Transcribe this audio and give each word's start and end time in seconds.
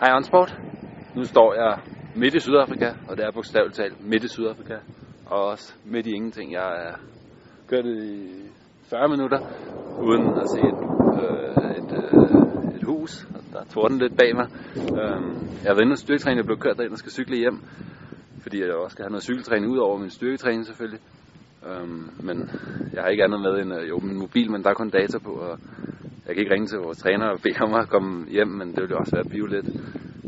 Hej 0.00 0.12
Onsport. 0.12 0.60
Nu 1.14 1.24
står 1.24 1.54
jeg 1.54 1.78
midt 2.14 2.34
i 2.34 2.40
Sydafrika, 2.40 2.90
og 3.08 3.16
det 3.16 3.24
er 3.24 3.30
bogstaveligt 3.30 3.76
talt 3.76 4.06
midt 4.08 4.24
i 4.24 4.28
Sydafrika. 4.28 4.74
Og 5.26 5.44
også 5.44 5.74
midt 5.84 6.06
i 6.06 6.10
ingenting. 6.10 6.52
Jeg 6.52 6.68
er 6.86 6.94
kørt 7.68 7.84
i 7.86 8.28
40 8.90 9.08
minutter, 9.08 9.38
uden 10.00 10.26
at 10.42 10.48
se 10.54 10.60
et, 10.60 10.80
øh, 11.22 11.70
et, 11.80 11.92
øh, 11.92 12.76
et 12.76 12.82
hus. 12.82 13.26
Der 13.52 13.60
er 13.60 13.64
torden 13.64 13.98
lidt 13.98 14.16
bag 14.16 14.34
mig. 14.34 14.48
Øh, 14.76 15.20
jeg 15.62 15.68
har 15.70 15.74
været 15.74 15.86
inde 15.86 15.92
og 15.92 15.98
styrketræne, 15.98 16.36
jeg 16.36 16.44
blev 16.44 16.58
kørt 16.58 16.76
derind 16.76 16.92
og 16.92 16.98
skal 16.98 17.12
cykle 17.12 17.36
hjem. 17.36 17.60
Fordi 18.42 18.60
jeg 18.60 18.74
også 18.74 18.94
skal 18.94 19.02
have 19.04 19.10
noget 19.10 19.24
cykeltræning 19.24 19.72
ud 19.72 19.78
over 19.78 19.98
min 19.98 20.10
styrketræning 20.10 20.66
selvfølgelig. 20.66 21.00
Øh, 21.68 21.88
men 22.26 22.50
jeg 22.92 23.02
har 23.02 23.08
ikke 23.08 23.24
andet 23.24 23.40
med 23.40 23.54
end 23.62 23.74
øh, 23.74 23.88
jo, 23.88 23.98
min 23.98 24.18
mobil, 24.18 24.50
men 24.50 24.62
der 24.62 24.70
er 24.70 24.74
kun 24.74 24.90
data 24.90 25.18
på, 25.18 25.30
og 25.30 25.58
jeg 26.26 26.34
kan 26.34 26.42
ikke 26.42 26.54
ringe 26.54 26.66
til 26.66 26.78
vores 26.78 26.98
træner 26.98 27.26
og 27.26 27.40
bede 27.42 27.60
om 27.60 27.74
at 27.74 27.88
komme 27.88 28.26
hjem, 28.30 28.48
men 28.48 28.68
det 28.68 28.80
ville 28.80 28.98
også 28.98 29.16
være 29.16 29.30
bio 29.30 29.46
lidt. 29.46 29.66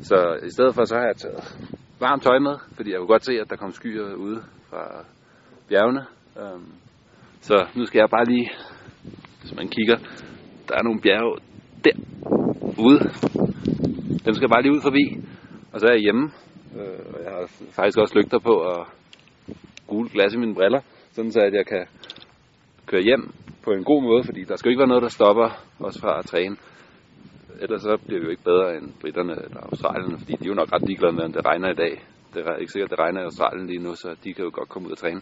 Så 0.03 0.39
i 0.47 0.51
stedet 0.51 0.75
for, 0.75 0.85
så 0.85 0.95
har 0.95 1.07
jeg 1.07 1.17
taget 1.17 1.59
varmt 2.01 2.23
tøj 2.23 2.39
med, 2.39 2.57
fordi 2.77 2.91
jeg 2.91 2.99
kunne 2.99 3.15
godt 3.15 3.25
se, 3.25 3.33
at 3.41 3.51
der 3.51 3.57
kom 3.57 3.73
skyer 3.73 4.15
ude 4.15 4.43
fra 4.71 5.05
bjergene. 5.69 6.05
Um, 6.37 6.73
så 7.41 7.67
nu 7.75 7.87
skal 7.87 7.99
jeg 7.99 8.11
bare 8.11 8.25
lige, 8.25 8.51
hvis 9.41 9.55
man 9.55 9.69
kigger, 9.69 9.99
der 10.69 10.75
er 10.79 10.83
nogle 10.83 11.01
bjerge 11.01 11.39
der 11.85 11.97
ude. 12.87 13.01
Dem 14.25 14.33
skal 14.35 14.47
jeg 14.47 14.55
bare 14.55 14.63
lige 14.63 14.77
ud 14.77 14.83
forbi, 14.83 15.05
og 15.73 15.81
så 15.81 15.87
er 15.87 15.93
jeg 15.93 16.01
hjemme. 16.01 16.31
Uh, 16.75 17.15
og 17.15 17.21
jeg 17.25 17.31
har 17.33 17.47
faktisk 17.73 17.99
også 17.99 18.19
lygter 18.19 18.39
på 18.39 18.53
og 18.53 18.87
gule 19.87 20.09
glas 20.09 20.35
i 20.35 20.37
mine 20.39 20.55
briller, 20.55 20.81
sådan 21.13 21.33
så 21.33 21.41
at 21.41 21.55
jeg 21.55 21.67
kan 21.67 21.87
køre 22.87 23.03
hjem 23.03 23.33
på 23.69 23.75
en 23.75 23.85
god 23.93 24.03
måde, 24.03 24.23
fordi 24.25 24.43
der 24.51 24.57
skal 24.57 24.71
ikke 24.71 24.83
være 24.85 24.93
noget, 24.93 25.07
der 25.07 25.17
stopper 25.19 25.49
os 25.89 25.99
fra 26.03 26.19
at 26.19 26.25
træne. 26.33 26.57
Ellers 27.63 27.83
så 27.83 27.95
bliver 28.07 28.21
vi 28.21 28.25
jo 28.25 28.31
ikke 28.35 28.49
bedre 28.51 28.69
end 28.77 28.87
britterne 29.01 29.35
eller 29.47 29.61
australierne, 29.71 30.19
fordi 30.23 30.33
de 30.41 30.45
er 30.45 30.53
jo 30.53 30.61
nok 30.61 30.73
ret 30.73 30.87
ligeglade 30.89 31.15
med, 31.17 31.25
om 31.29 31.33
det 31.33 31.47
regner 31.51 31.69
i 31.71 31.79
dag. 31.85 31.93
Det 32.33 32.39
er 32.47 32.57
ikke 32.63 32.73
sikkert, 32.73 32.89
at 32.89 32.95
det 32.95 33.05
regner 33.05 33.21
i 33.21 33.29
Australien 33.31 33.67
lige 33.67 33.83
nu, 33.87 33.95
så 34.03 34.09
de 34.25 34.35
kan 34.35 34.45
jo 34.45 34.51
godt 34.59 34.69
komme 34.69 34.87
ud 34.89 34.93
og 34.97 34.99
træne. 34.99 35.21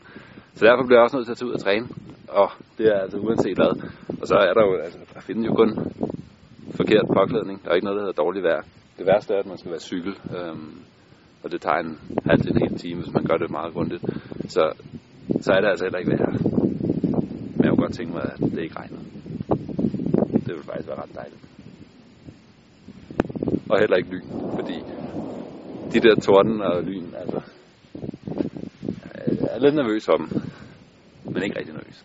Så 0.56 0.62
derfor 0.66 0.84
bliver 0.86 0.98
jeg 0.98 1.04
også 1.06 1.16
nødt 1.16 1.26
til 1.26 1.34
at 1.36 1.38
tage 1.38 1.48
ud 1.50 1.56
og 1.58 1.64
træne, 1.66 1.86
og 2.28 2.48
det 2.78 2.86
er 2.92 2.98
altså 3.04 3.18
uanset 3.18 3.56
hvad. 3.60 3.72
Og 4.20 4.26
så 4.30 4.36
er 4.48 4.52
der 4.58 4.64
jo, 4.68 4.72
altså, 4.86 4.98
der 5.14 5.20
findes 5.20 5.46
jo 5.46 5.54
kun 5.60 5.70
forkert 6.80 7.06
påklædning. 7.18 7.56
Der 7.62 7.70
er 7.70 7.74
ikke 7.74 7.88
noget, 7.88 7.98
der 7.98 8.04
hedder 8.06 8.22
dårligt 8.22 8.44
vejr. 8.44 8.62
Det 8.98 9.06
værste 9.06 9.34
er, 9.34 9.38
at 9.38 9.46
man 9.46 9.58
skal 9.58 9.70
være 9.70 9.88
cykel, 9.90 10.14
øhm, 10.38 10.70
og 11.42 11.52
det 11.52 11.60
tager 11.60 11.80
en 11.86 11.98
halv 12.26 12.40
til 12.42 12.52
en 12.52 12.62
hel 12.64 12.78
time, 12.78 13.00
hvis 13.02 13.14
man 13.14 13.24
gør 13.24 13.36
det 13.36 13.50
meget 13.50 13.72
grundigt. 13.74 14.02
Så, 14.54 14.62
så 15.40 15.52
er 15.52 15.60
det 15.60 15.68
altså 15.68 15.84
heller 15.84 15.98
ikke 15.98 16.10
værd. 16.10 16.55
Jeg 17.86 17.90
godt 17.90 17.98
tænke 17.98 18.12
mig, 18.12 18.22
at 18.32 18.38
det 18.38 18.62
ikke 18.62 18.76
regner. 18.76 18.98
Det 20.46 20.48
ville 20.48 20.64
faktisk 20.64 20.88
være 20.88 21.02
ret 21.02 21.14
dejligt. 21.14 21.40
Og 23.68 23.78
heller 23.78 23.96
ikke 23.96 24.10
lyn, 24.10 24.28
fordi 24.54 24.84
de 25.92 26.00
der 26.00 26.14
torden 26.14 26.60
og 26.60 26.82
lyn, 26.82 27.14
altså, 27.14 27.40
jeg 29.40 29.48
er 29.50 29.58
lidt 29.58 29.74
nervøs 29.74 30.08
om 30.08 30.30
men 31.24 31.42
ikke 31.42 31.58
rigtig 31.58 31.74
nervøs. 31.74 32.04